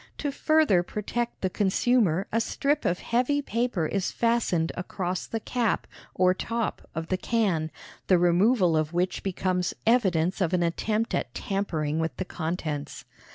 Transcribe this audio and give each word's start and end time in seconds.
To 0.17 0.31
further 0.31 0.81
protect 0.81 1.41
the 1.41 1.49
consumer 1.51 2.25
a 2.31 2.41
strip 2.41 2.85
of 2.85 2.97
heavy 3.01 3.39
paper 3.39 3.85
is 3.85 4.09
fastened 4.09 4.71
across 4.75 5.27
the 5.27 5.39
cap, 5.39 5.85
or 6.15 6.33
top, 6.33 6.81
of 6.95 7.09
the 7.09 7.17
can, 7.17 7.69
the 8.07 8.17
removal 8.17 8.75
of 8.75 8.93
which 8.93 9.21
becomes 9.21 9.75
evidence 9.85 10.41
of 10.41 10.53
an 10.53 10.63
attempt 10.63 11.13
at 11.13 11.35
tampering 11.35 11.99
with 11.99 12.17
the 12.17 12.25
contents. 12.25 13.05